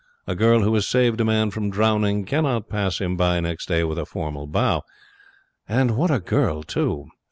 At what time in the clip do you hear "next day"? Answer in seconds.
3.39-3.83